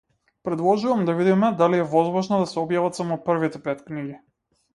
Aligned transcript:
Предложувам 0.43 1.05
да 1.05 1.15
видиме 1.15 1.51
дали 1.59 1.77
е 1.77 1.83
возможно 1.91 2.39
да 2.45 2.49
се 2.53 2.59
објават 2.63 2.99
само 3.01 3.19
првите 3.29 3.63
пет 3.69 3.87
книги. 3.93 4.19